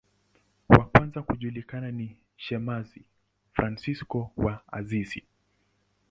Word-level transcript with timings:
Wa 0.69 0.85
kwanza 0.85 1.21
kujulikana 1.21 1.91
ni 1.91 2.17
shemasi 2.35 3.01
Fransisko 3.53 4.31
wa 4.37 4.63
Asizi. 4.73 5.23